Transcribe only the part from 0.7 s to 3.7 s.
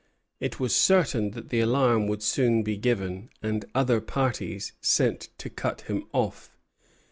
certain that the alarm would soon be given, and